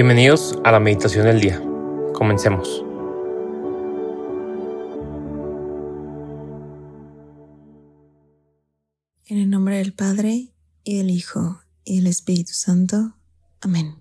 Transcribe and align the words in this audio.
Bienvenidos 0.00 0.56
a 0.62 0.70
la 0.70 0.78
meditación 0.78 1.24
del 1.24 1.40
día. 1.40 1.60
Comencemos. 2.14 2.84
En 9.26 9.38
el 9.38 9.50
nombre 9.50 9.78
del 9.78 9.94
Padre, 9.94 10.52
y 10.84 10.98
del 10.98 11.10
Hijo, 11.10 11.62
y 11.84 11.96
del 11.96 12.06
Espíritu 12.06 12.52
Santo. 12.52 13.16
Amén. 13.60 13.96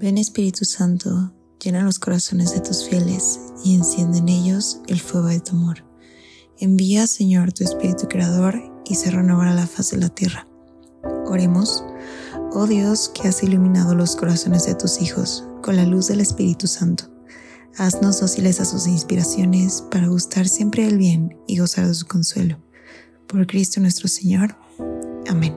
Ven 0.00 0.18
Espíritu 0.18 0.64
Santo, 0.64 1.32
llena 1.62 1.84
los 1.84 2.00
corazones 2.00 2.52
de 2.52 2.62
tus 2.62 2.88
fieles 2.88 3.38
y 3.64 3.76
enciende 3.76 4.18
en 4.18 4.28
ellos 4.28 4.80
el 4.88 4.98
fuego 4.98 5.28
de 5.28 5.38
tu 5.38 5.52
amor. 5.52 5.84
Envía, 6.58 7.06
Señor, 7.06 7.52
tu 7.52 7.62
Espíritu 7.62 8.08
Creador 8.08 8.60
y 8.84 8.96
se 8.96 9.12
renovará 9.12 9.54
la 9.54 9.68
faz 9.68 9.92
de 9.92 9.98
la 9.98 10.08
tierra. 10.08 10.48
Oremos. 11.26 11.84
Oh 12.50 12.66
Dios, 12.66 13.10
que 13.10 13.28
has 13.28 13.42
iluminado 13.42 13.94
los 13.94 14.16
corazones 14.16 14.64
de 14.64 14.74
tus 14.74 15.02
hijos 15.02 15.44
con 15.62 15.76
la 15.76 15.84
luz 15.84 16.08
del 16.08 16.22
Espíritu 16.22 16.66
Santo, 16.66 17.04
haznos 17.76 18.20
dóciles 18.20 18.58
a 18.60 18.64
sus 18.64 18.86
inspiraciones 18.86 19.82
para 19.90 20.08
gustar 20.08 20.48
siempre 20.48 20.86
del 20.86 20.96
bien 20.96 21.36
y 21.46 21.58
gozar 21.58 21.86
de 21.86 21.92
su 21.92 22.06
consuelo. 22.06 22.58
Por 23.26 23.46
Cristo 23.46 23.80
nuestro 23.82 24.08
Señor. 24.08 24.56
Amén. 25.28 25.54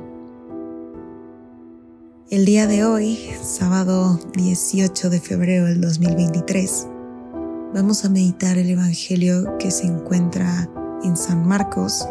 El 2.29 2.43
día 2.43 2.67
de 2.67 2.83
hoy, 2.83 3.17
sábado 3.41 4.19
18 4.35 5.09
de 5.09 5.21
febrero 5.21 5.67
del 5.67 5.79
2023, 5.79 6.87
vamos 7.73 8.03
a 8.03 8.09
meditar 8.09 8.57
el 8.57 8.69
Evangelio 8.69 9.57
que 9.59 9.71
se 9.71 9.85
encuentra 9.85 10.69
en 11.05 11.15
San 11.15 11.47
Marcos, 11.47 12.05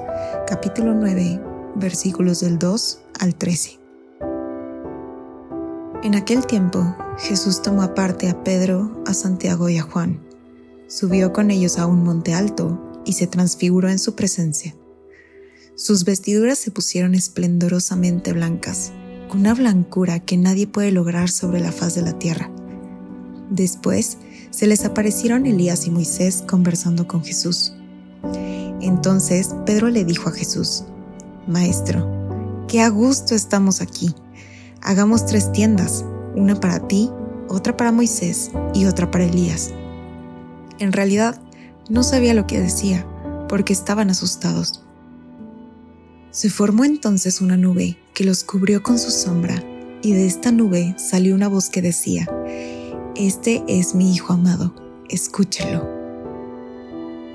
capítulo 0.46 0.94
9, 0.94 1.38
versículos 1.76 2.40
del 2.40 2.58
2 2.58 3.02
al 3.20 3.34
13. 3.34 3.79
En 6.02 6.14
aquel 6.14 6.46
tiempo, 6.46 6.96
Jesús 7.18 7.60
tomó 7.60 7.82
aparte 7.82 8.30
a 8.30 8.42
Pedro, 8.42 9.02
a 9.06 9.12
Santiago 9.12 9.68
y 9.68 9.76
a 9.76 9.82
Juan, 9.82 10.18
subió 10.88 11.34
con 11.34 11.50
ellos 11.50 11.76
a 11.76 11.84
un 11.84 12.02
monte 12.04 12.32
alto 12.32 13.02
y 13.04 13.12
se 13.12 13.26
transfiguró 13.26 13.90
en 13.90 13.98
su 13.98 14.14
presencia. 14.14 14.74
Sus 15.74 16.04
vestiduras 16.04 16.58
se 16.58 16.70
pusieron 16.70 17.14
esplendorosamente 17.14 18.32
blancas, 18.32 18.92
con 19.28 19.40
una 19.40 19.52
blancura 19.52 20.20
que 20.20 20.38
nadie 20.38 20.66
puede 20.66 20.90
lograr 20.90 21.28
sobre 21.28 21.60
la 21.60 21.70
faz 21.70 21.96
de 21.96 22.02
la 22.02 22.18
tierra. 22.18 22.50
Después 23.50 24.16
se 24.48 24.66
les 24.66 24.86
aparecieron 24.86 25.44
Elías 25.44 25.86
y 25.86 25.90
Moisés 25.90 26.42
conversando 26.48 27.06
con 27.06 27.22
Jesús. 27.22 27.74
Entonces 28.80 29.50
Pedro 29.66 29.90
le 29.90 30.06
dijo 30.06 30.30
a 30.30 30.32
Jesús, 30.32 30.84
Maestro, 31.46 32.08
qué 32.68 32.80
a 32.80 32.88
gusto 32.88 33.34
estamos 33.34 33.82
aquí 33.82 34.14
hagamos 34.82 35.26
tres 35.26 35.52
tiendas, 35.52 36.04
una 36.34 36.58
para 36.58 36.86
ti, 36.86 37.10
otra 37.48 37.76
para 37.76 37.92
Moisés 37.92 38.50
y 38.74 38.86
otra 38.86 39.10
para 39.10 39.24
Elías. 39.24 39.72
En 40.78 40.92
realidad, 40.92 41.40
no 41.88 42.02
sabía 42.02 42.34
lo 42.34 42.46
que 42.46 42.60
decía, 42.60 43.06
porque 43.48 43.72
estaban 43.72 44.10
asustados. 44.10 44.84
Se 46.30 46.48
formó 46.48 46.84
entonces 46.84 47.40
una 47.40 47.56
nube 47.56 47.98
que 48.14 48.24
los 48.24 48.44
cubrió 48.44 48.82
con 48.82 48.98
su 48.98 49.10
sombra, 49.10 49.62
y 50.02 50.12
de 50.12 50.26
esta 50.26 50.52
nube 50.52 50.94
salió 50.96 51.34
una 51.34 51.48
voz 51.48 51.68
que 51.68 51.82
decía, 51.82 52.26
Este 53.16 53.64
es 53.66 53.94
mi 53.94 54.14
Hijo 54.14 54.32
amado, 54.32 54.74
escúchelo. 55.08 56.00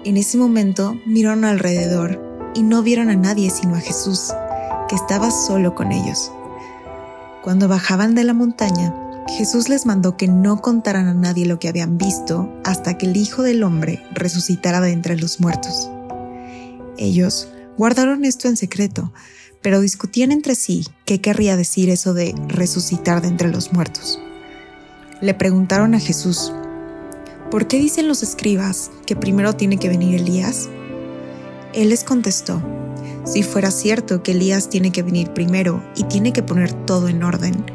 En 0.06 0.18
ese 0.18 0.38
momento 0.38 0.96
miraron 1.06 1.46
alrededor 1.46 2.22
y 2.56 2.64
no 2.64 2.82
vieron 2.82 3.10
a 3.10 3.16
nadie 3.16 3.50
sino 3.50 3.76
a 3.76 3.82
Jesús, 3.82 4.32
que 4.88 4.96
estaba 4.96 5.30
solo 5.32 5.76
con 5.76 5.92
ellos. 5.92 6.32
Cuando 7.46 7.68
bajaban 7.68 8.16
de 8.16 8.24
la 8.24 8.34
montaña, 8.34 8.92
Jesús 9.38 9.70
les 9.70 9.86
mandó 9.86 10.18
que 10.18 10.28
no 10.28 10.64
contaran 10.64 11.08
a 11.08 11.14
nadie 11.14 11.46
lo 11.46 11.60
que 11.60 11.70
habían 11.70 12.00
visto 12.00 12.52
hasta 12.64 12.98
que 12.98 13.06
el 13.06 13.16
Hijo 13.16 13.44
del 13.44 13.62
Hombre 13.62 14.02
resucitara 14.16 14.82
de 14.82 14.90
entre 14.90 15.16
los 15.16 15.40
muertos. 15.40 15.88
Ellos 16.98 17.48
guardaron 17.78 18.26
esto 18.26 18.48
en 18.48 18.58
secreto, 18.58 19.14
pero 19.62 19.80
discutían 19.80 20.32
entre 20.32 20.56
sí 20.56 20.88
qué 21.06 21.22
querría 21.22 21.56
decir 21.56 21.92
eso 21.92 22.16
de 22.16 22.34
resucitar 22.48 23.22
de 23.22 23.28
entre 23.28 23.50
los 23.50 23.72
muertos. 23.72 24.20
Le 25.22 25.36
preguntaron 25.36 25.94
a 25.94 26.00
Jesús, 26.00 26.52
¿por 27.52 27.68
qué 27.68 27.78
dicen 27.78 28.08
los 28.08 28.24
escribas 28.24 28.90
que 29.06 29.16
primero 29.16 29.54
tiene 29.54 29.78
que 29.78 29.90
venir 29.90 30.20
Elías? 30.20 30.68
Él 31.76 31.90
les 31.90 32.04
contestó, 32.04 32.60
si 33.26 33.42
fuera 33.44 33.72
cierto 33.72 34.22
que 34.24 34.32
Elías 34.32 34.70
tiene 34.70 34.92
que 34.92 35.04
venir 35.04 35.34
primero 35.34 35.84
y 35.96 36.04
tiene 36.04 36.32
que 36.32 36.44
poner 36.44 36.72
todo 36.86 37.08
en 37.08 37.24
orden, 37.24 37.66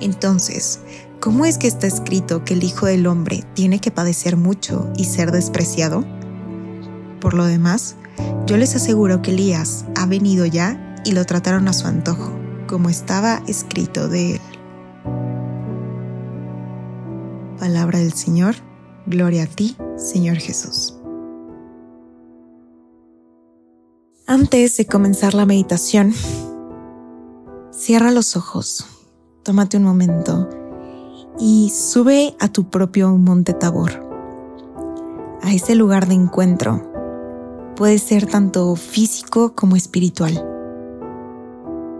entonces, 0.00 0.80
¿cómo 1.18 1.44
es 1.44 1.58
que 1.58 1.66
está 1.66 1.86
escrito 1.86 2.44
que 2.44 2.54
el 2.54 2.64
Hijo 2.64 2.86
del 2.86 3.06
Hombre 3.06 3.44
tiene 3.54 3.80
que 3.80 3.90
padecer 3.90 4.36
mucho 4.36 4.90
y 4.96 5.04
ser 5.04 5.32
despreciado? 5.32 6.04
Por 7.20 7.34
lo 7.34 7.44
demás, 7.44 7.96
yo 8.46 8.56
les 8.56 8.74
aseguro 8.76 9.20
que 9.20 9.32
Elías 9.32 9.84
ha 9.96 10.06
venido 10.06 10.46
ya 10.46 10.96
y 11.04 11.12
lo 11.12 11.24
trataron 11.26 11.68
a 11.68 11.72
su 11.72 11.86
antojo, 11.86 12.32
como 12.66 12.88
estaba 12.88 13.42
escrito 13.46 14.08
de 14.08 14.34
él. 14.34 14.40
Palabra 17.58 17.98
del 17.98 18.12
Señor, 18.12 18.54
gloria 19.06 19.42
a 19.42 19.46
ti, 19.46 19.76
Señor 19.96 20.36
Jesús. 20.36 20.99
Antes 24.30 24.76
de 24.76 24.86
comenzar 24.86 25.34
la 25.34 25.44
meditación, 25.44 26.14
cierra 27.72 28.12
los 28.12 28.36
ojos, 28.36 28.86
tómate 29.42 29.76
un 29.76 29.82
momento 29.82 30.48
y 31.40 31.72
sube 31.74 32.36
a 32.38 32.46
tu 32.46 32.70
propio 32.70 33.10
monte 33.16 33.54
Tabor, 33.54 33.90
a 35.42 35.52
ese 35.52 35.74
lugar 35.74 36.06
de 36.06 36.14
encuentro. 36.14 36.80
Puede 37.74 37.98
ser 37.98 38.26
tanto 38.26 38.76
físico 38.76 39.56
como 39.56 39.74
espiritual. 39.74 40.46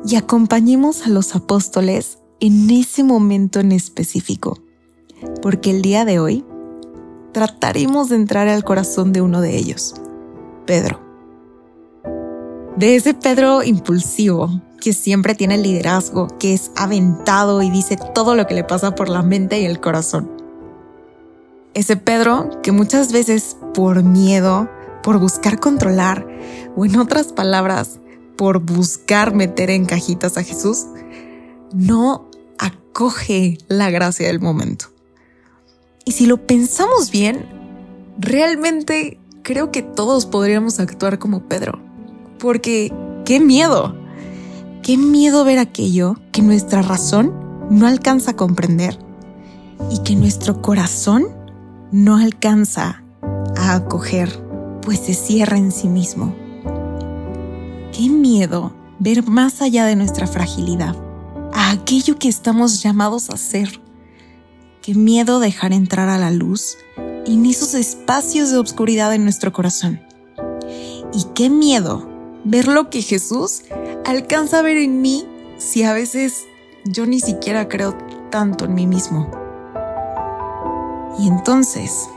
Y 0.07 0.15
acompañemos 0.15 1.07
a 1.07 1.09
los 1.09 1.35
apóstoles 1.35 2.19
en 2.39 2.71
ese 2.71 3.03
momento 3.03 3.59
en 3.59 3.73
específico, 3.73 4.57
porque 5.43 5.73
el 5.73 5.83
día 5.83 6.05
de 6.05 6.21
hoy 6.21 6.45
trataremos 7.33 8.09
de 8.09 8.15
entrar 8.15 8.47
al 8.47 8.63
corazón 8.63 9.13
de 9.13 9.21
uno 9.21 9.41
de 9.41 9.57
ellos, 9.57 9.95
Pedro 10.65 11.10
de 12.81 12.97
ese 12.97 13.13
Pedro 13.13 13.63
impulsivo 13.63 14.63
que 14.81 14.95
siempre 14.95 15.35
tiene 15.35 15.59
liderazgo, 15.59 16.29
que 16.39 16.55
es 16.55 16.71
aventado 16.77 17.61
y 17.61 17.69
dice 17.69 17.99
todo 18.15 18.35
lo 18.35 18.47
que 18.47 18.55
le 18.55 18.65
pasa 18.65 18.95
por 18.95 19.11
la 19.11 19.21
mente 19.21 19.61
y 19.61 19.67
el 19.67 19.81
corazón. 19.81 20.31
Ese 21.75 21.99
Pedro 21.99 22.49
que 22.63 22.73
muchas 22.73 23.13
veces 23.13 23.59
por 23.75 24.03
miedo, 24.03 24.71
por 25.03 25.19
buscar 25.19 25.61
controlar, 25.61 26.27
o 26.75 26.87
en 26.87 26.97
otras 26.97 27.35
palabras, 27.35 28.01
por 28.39 28.61
buscar 28.61 29.35
meter 29.35 29.69
en 29.69 29.85
cajitas 29.85 30.39
a 30.39 30.43
Jesús, 30.43 30.87
no 31.75 32.31
acoge 32.59 33.59
la 33.69 33.91
gracia 33.91 34.27
del 34.27 34.41
momento. 34.41 34.87
Y 36.07 36.13
si 36.13 36.25
lo 36.25 36.47
pensamos 36.47 37.11
bien, 37.11 37.47
realmente 38.19 39.21
creo 39.43 39.71
que 39.71 39.83
todos 39.83 40.25
podríamos 40.25 40.81
actuar 40.81 41.19
como 41.19 41.47
Pedro 41.47 41.90
porque 42.41 42.93
qué 43.25 43.39
miedo, 43.39 43.95
qué 44.83 44.97
miedo 44.97 45.45
ver 45.45 45.59
aquello 45.59 46.17
que 46.33 46.43
nuestra 46.43 46.83
razón 46.83 47.33
no 47.71 47.87
alcanza 47.87 48.33
a 48.33 48.37
comprender 48.37 48.99
y 49.91 49.99
que 50.03 50.17
nuestro 50.17 50.61
corazón 50.63 51.29
no 51.93 52.17
alcanza 52.17 53.05
a 53.57 53.75
acoger, 53.75 54.43
pues 54.83 54.99
se 55.01 55.15
cierra 55.15 55.59
en 55.59 55.71
sí 55.71 55.87
mismo. 55.89 56.35
Qué 57.93 58.09
miedo 58.09 58.73
ver 58.99 59.27
más 59.29 59.63
allá 59.63 59.85
de 59.85 59.97
nuestra 59.97 60.27
fragilidad, 60.27 60.97
a 61.53 61.71
aquello 61.71 62.19
que 62.19 62.29
estamos 62.29 62.83
llamados 62.83 63.31
a 63.31 63.37
ser. 63.37 63.81
Qué 64.83 64.95
miedo 64.95 65.41
dejar 65.41 65.73
entrar 65.73 66.09
a 66.09 66.19
la 66.19 66.31
luz 66.31 66.77
en 67.27 67.45
esos 67.45 67.75
espacios 67.75 68.51
de 68.51 68.59
oscuridad 68.59 69.15
en 69.15 69.25
nuestro 69.25 69.53
corazón. 69.53 70.01
Y 71.13 71.27
qué 71.35 71.51
miedo 71.51 72.10
ver 72.45 72.69
lo 72.69 72.91
que 72.91 73.03
Jesús 73.03 73.63
alcanza 74.05 74.59
a 74.59 74.63
ver 74.63 74.77
en 74.77 75.01
mí 75.01 75.27
si 75.59 75.83
a 75.83 75.93
veces 75.93 76.47
yo 76.85 77.07
ni 77.07 77.21
siquiera 77.21 77.69
creo 77.69 77.97
tanto 78.31 78.65
en 78.65 78.75
mí 78.75 78.87
mismo. 78.87 79.31
Y 81.19 81.29
entonces, 81.29 82.09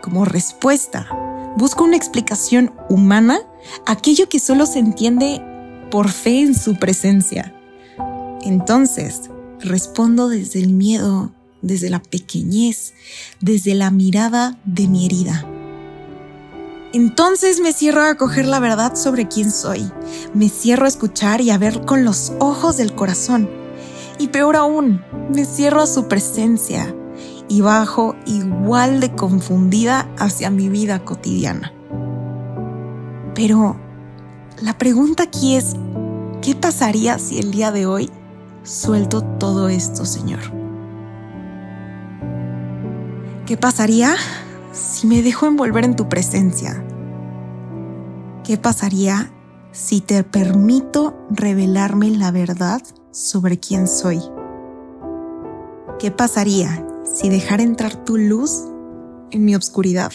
como 0.00 0.24
respuesta, 0.24 1.08
busco 1.56 1.84
una 1.84 1.96
explicación 1.96 2.72
humana 2.88 3.38
a 3.86 3.92
aquello 3.92 4.28
que 4.28 4.38
solo 4.38 4.66
se 4.66 4.78
entiende 4.78 5.42
por 5.90 6.08
fe 6.10 6.40
en 6.40 6.54
su 6.54 6.76
presencia. 6.76 7.54
Entonces, 8.42 9.30
respondo 9.60 10.28
desde 10.28 10.60
el 10.60 10.72
miedo, 10.72 11.32
desde 11.62 11.90
la 11.90 12.00
pequeñez, 12.00 12.94
desde 13.40 13.74
la 13.74 13.90
mirada 13.90 14.58
de 14.64 14.88
mi 14.88 15.06
herida. 15.06 15.46
Entonces 16.94 17.58
me 17.58 17.72
cierro 17.72 18.04
a 18.04 18.14
coger 18.14 18.46
la 18.46 18.60
verdad 18.60 18.94
sobre 18.94 19.26
quién 19.26 19.50
soy. 19.50 19.90
Me 20.32 20.48
cierro 20.48 20.84
a 20.84 20.88
escuchar 20.88 21.40
y 21.40 21.50
a 21.50 21.58
ver 21.58 21.84
con 21.84 22.04
los 22.04 22.32
ojos 22.38 22.76
del 22.76 22.94
corazón. 22.94 23.50
Y 24.20 24.28
peor 24.28 24.54
aún, 24.54 25.04
me 25.28 25.44
cierro 25.44 25.82
a 25.82 25.88
su 25.88 26.06
presencia 26.06 26.94
y 27.48 27.62
bajo 27.62 28.14
igual 28.26 29.00
de 29.00 29.12
confundida 29.12 30.08
hacia 30.20 30.50
mi 30.50 30.68
vida 30.68 31.04
cotidiana. 31.04 31.72
Pero 33.34 33.74
la 34.62 34.78
pregunta 34.78 35.24
aquí 35.24 35.56
es, 35.56 35.74
¿qué 36.42 36.54
pasaría 36.54 37.18
si 37.18 37.40
el 37.40 37.50
día 37.50 37.72
de 37.72 37.86
hoy 37.86 38.08
suelto 38.62 39.20
todo 39.20 39.68
esto, 39.68 40.06
Señor? 40.06 40.42
¿Qué 43.46 43.56
pasaría 43.56 44.14
si 44.74 45.06
me 45.06 45.22
dejo 45.22 45.46
envolver 45.46 45.84
en 45.84 45.96
tu 45.96 46.08
presencia? 46.08 46.84
¿Qué 48.42 48.58
pasaría 48.58 49.32
si 49.72 50.00
te 50.00 50.22
permito 50.24 51.16
revelarme 51.30 52.10
la 52.10 52.30
verdad 52.30 52.82
sobre 53.10 53.58
quién 53.58 53.86
soy? 53.88 54.20
¿Qué 55.98 56.10
pasaría 56.10 56.86
si 57.04 57.28
dejara 57.28 57.62
entrar 57.62 58.04
tu 58.04 58.18
luz 58.18 58.64
en 59.30 59.44
mi 59.44 59.54
obscuridad? 59.54 60.12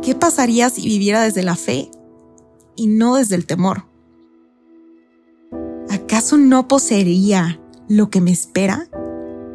¿Qué 0.00 0.14
pasaría 0.14 0.70
si 0.70 0.86
viviera 0.86 1.22
desde 1.22 1.42
la 1.42 1.56
fe 1.56 1.90
y 2.76 2.86
no 2.86 3.16
desde 3.16 3.34
el 3.34 3.46
temor? 3.46 3.84
¿Acaso 5.90 6.38
no 6.38 6.68
poseería 6.68 7.60
lo 7.88 8.08
que 8.08 8.20
me 8.20 8.30
espera? 8.30 8.88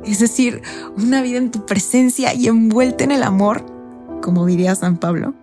Es 0.06 0.20
decir, 0.20 0.62
una 0.98 1.22
vida 1.22 1.38
en 1.38 1.52
tu 1.52 1.66
presencia 1.66 2.34
y 2.34 2.48
envuelta 2.48 3.04
en 3.04 3.12
el 3.12 3.24
amor, 3.24 3.66
como 4.22 4.46
diría 4.46 4.76
San 4.76 4.98
Pablo. 4.98 5.34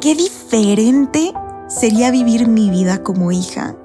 Qué 0.00 0.14
diferente 0.14 1.32
sería 1.68 2.10
vivir 2.10 2.46
mi 2.46 2.70
vida 2.70 3.02
como 3.02 3.32
hija 3.32 3.76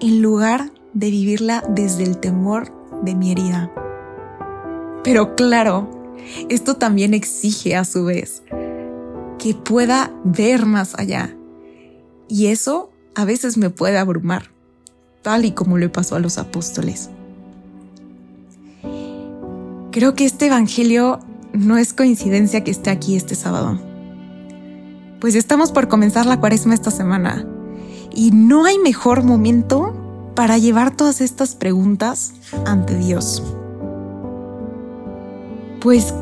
en 0.00 0.22
lugar 0.22 0.70
de 0.92 1.10
vivirla 1.10 1.64
desde 1.68 2.04
el 2.04 2.18
temor 2.18 2.72
de 3.02 3.14
mi 3.14 3.32
herida. 3.32 3.72
Pero 5.04 5.34
claro, 5.36 5.88
esto 6.48 6.76
también 6.76 7.14
exige 7.14 7.76
a 7.76 7.84
su 7.84 8.04
vez 8.04 8.42
que 9.38 9.54
pueda 9.54 10.12
ver 10.24 10.66
más 10.66 10.94
allá. 10.98 11.36
Y 12.28 12.46
eso 12.46 12.90
a 13.14 13.24
veces 13.24 13.56
me 13.56 13.70
puede 13.70 13.98
abrumar, 13.98 14.50
tal 15.22 15.44
y 15.44 15.52
como 15.52 15.78
le 15.78 15.88
pasó 15.88 16.16
a 16.16 16.20
los 16.20 16.38
apóstoles. 16.38 17.10
Creo 19.98 20.14
que 20.14 20.24
este 20.24 20.46
Evangelio 20.46 21.18
no 21.52 21.76
es 21.76 21.92
coincidencia 21.92 22.62
que 22.62 22.70
esté 22.70 22.88
aquí 22.88 23.16
este 23.16 23.34
sábado. 23.34 23.80
Pues 25.18 25.34
estamos 25.34 25.72
por 25.72 25.88
comenzar 25.88 26.24
la 26.24 26.38
cuaresma 26.38 26.74
esta 26.74 26.92
semana 26.92 27.44
y 28.14 28.30
no 28.30 28.64
hay 28.64 28.78
mejor 28.78 29.24
momento 29.24 30.30
para 30.36 30.56
llevar 30.56 30.94
todas 30.94 31.20
estas 31.20 31.56
preguntas 31.56 32.32
ante 32.64 32.96
Dios. 32.96 33.42
Pues, 35.80 36.14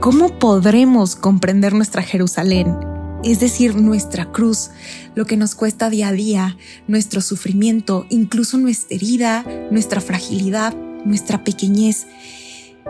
¿cómo 0.00 0.38
podremos 0.38 1.16
comprender 1.16 1.72
nuestra 1.72 2.02
Jerusalén? 2.02 2.76
Es 3.24 3.40
decir, 3.40 3.76
nuestra 3.76 4.30
cruz, 4.30 4.72
lo 5.14 5.24
que 5.24 5.38
nos 5.38 5.54
cuesta 5.54 5.88
día 5.88 6.08
a 6.08 6.12
día, 6.12 6.58
nuestro 6.86 7.22
sufrimiento, 7.22 8.04
incluso 8.10 8.58
nuestra 8.58 8.94
herida, 8.94 9.42
nuestra 9.70 10.02
fragilidad, 10.02 10.74
nuestra 11.06 11.44
pequeñez. 11.44 12.06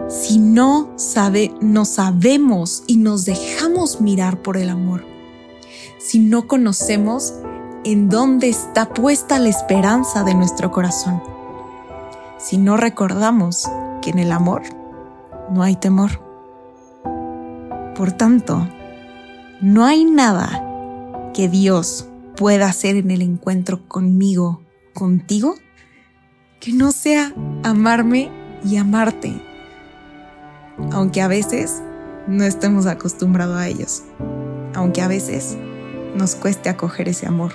Si 0.08 0.38
no 0.38 0.92
sabe, 0.96 1.54
no 1.60 1.84
sabemos 1.84 2.84
y 2.86 2.98
nos 2.98 3.24
dejamos 3.24 4.00
mirar 4.00 4.40
por 4.42 4.56
el 4.56 4.68
amor. 4.68 5.04
Si 5.98 6.18
no 6.18 6.46
conocemos 6.46 7.34
en 7.84 8.08
dónde 8.08 8.48
está 8.48 8.92
puesta 8.92 9.38
la 9.38 9.48
esperanza 9.48 10.22
de 10.24 10.34
nuestro 10.34 10.70
corazón. 10.70 11.22
Si 12.38 12.58
no 12.58 12.76
recordamos 12.76 13.68
que 14.02 14.10
en 14.10 14.18
el 14.18 14.32
amor 14.32 14.62
no 15.50 15.62
hay 15.62 15.76
temor. 15.76 16.20
Por 17.96 18.12
tanto, 18.12 18.68
no 19.60 19.84
hay 19.84 20.04
nada 20.04 21.30
que 21.32 21.48
Dios 21.48 22.08
pueda 22.36 22.66
hacer 22.66 22.96
en 22.96 23.10
el 23.10 23.22
encuentro 23.22 23.88
conmigo, 23.88 24.62
contigo, 24.92 25.54
que 26.60 26.72
no 26.72 26.92
sea 26.92 27.32
amarme 27.62 28.30
y 28.64 28.76
amarte, 28.76 29.40
aunque 30.92 31.20
a 31.20 31.28
veces 31.28 31.82
no 32.26 32.44
estemos 32.44 32.86
acostumbrados 32.86 33.56
a 33.56 33.68
ellos, 33.68 34.02
aunque 34.74 35.02
a 35.02 35.08
veces 35.08 35.56
nos 36.16 36.34
cueste 36.34 36.68
acoger 36.68 37.08
ese 37.08 37.26
amor, 37.26 37.52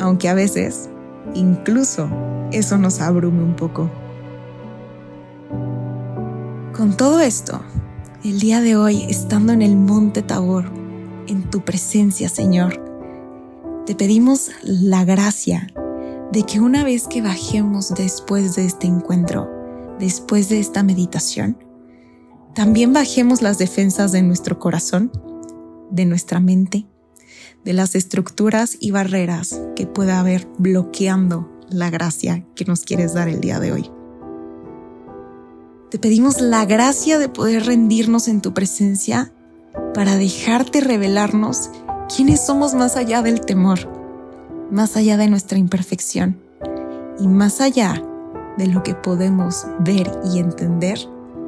aunque 0.00 0.28
a 0.28 0.34
veces 0.34 0.88
incluso 1.34 2.08
eso 2.52 2.78
nos 2.78 3.00
abrume 3.00 3.42
un 3.42 3.56
poco. 3.56 3.90
Con 6.76 6.96
todo 6.96 7.20
esto, 7.20 7.60
el 8.24 8.40
día 8.40 8.60
de 8.60 8.76
hoy, 8.76 9.04
estando 9.08 9.52
en 9.52 9.62
el 9.62 9.76
monte 9.76 10.22
Tabor, 10.22 10.64
en 11.26 11.48
tu 11.50 11.64
presencia, 11.64 12.28
Señor, 12.28 12.82
te 13.86 13.94
pedimos 13.94 14.50
la 14.62 15.04
gracia 15.04 15.68
de 16.32 16.44
que 16.44 16.60
una 16.60 16.84
vez 16.84 17.08
que 17.08 17.22
bajemos 17.22 17.94
después 17.94 18.56
de 18.56 18.64
este 18.64 18.86
encuentro, 18.86 19.50
después 19.98 20.48
de 20.48 20.60
esta 20.60 20.82
meditación, 20.82 21.56
también 22.54 22.92
bajemos 22.92 23.40
las 23.40 23.58
defensas 23.58 24.12
de 24.12 24.22
nuestro 24.22 24.58
corazón, 24.58 25.10
de 25.90 26.04
nuestra 26.04 26.40
mente, 26.40 26.86
de 27.64 27.72
las 27.72 27.94
estructuras 27.94 28.76
y 28.78 28.90
barreras 28.90 29.60
que 29.74 29.86
pueda 29.86 30.20
haber 30.20 30.46
bloqueando 30.58 31.50
la 31.70 31.90
gracia 31.90 32.44
que 32.54 32.64
nos 32.64 32.84
quieres 32.84 33.14
dar 33.14 33.28
el 33.28 33.40
día 33.40 33.58
de 33.58 33.72
hoy. 33.72 33.90
Te 35.90 35.98
pedimos 35.98 36.40
la 36.40 36.64
gracia 36.64 37.18
de 37.18 37.28
poder 37.28 37.66
rendirnos 37.66 38.28
en 38.28 38.40
tu 38.40 38.52
presencia 38.54 39.32
para 39.94 40.16
dejarte 40.16 40.80
revelarnos 40.80 41.70
quiénes 42.14 42.44
somos 42.44 42.74
más 42.74 42.96
allá 42.96 43.22
del 43.22 43.40
temor, 43.40 43.88
más 44.70 44.96
allá 44.96 45.16
de 45.16 45.28
nuestra 45.28 45.58
imperfección 45.58 46.38
y 47.18 47.28
más 47.28 47.60
allá 47.60 48.02
de 48.58 48.66
lo 48.66 48.82
que 48.82 48.94
podemos 48.94 49.66
ver 49.80 50.10
y 50.32 50.38
entender 50.38 50.98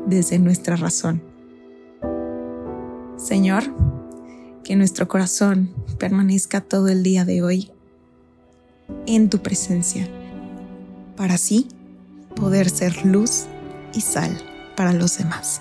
desde 0.07 0.39
nuestra 0.39 0.77
razón. 0.77 1.23
Señor, 3.17 3.65
que 4.65 4.77
nuestro 4.77 5.09
corazón 5.09 5.71
permanezca 5.99 6.61
todo 6.61 6.89
el 6.89 7.03
día 7.03 7.25
de 7.25 7.43
hoy 7.43 7.71
en 9.07 9.31
tu 9.31 9.39
presencia, 9.39 10.09
para 11.17 11.35
así 11.35 11.69
poder 12.35 12.69
ser 12.69 13.05
luz 13.07 13.47
y 13.95 14.01
sal 14.01 14.37
para 14.77 14.93
los 14.93 15.19
demás. 15.19 15.61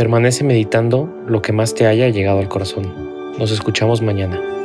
Permanece 0.00 0.44
meditando 0.44 1.14
lo 1.26 1.42
que 1.42 1.52
más 1.52 1.74
te 1.74 1.86
haya 1.86 2.08
llegado 2.08 2.38
al 2.38 2.48
corazón. 2.48 2.90
Nos 3.38 3.50
escuchamos 3.50 4.00
mañana. 4.00 4.59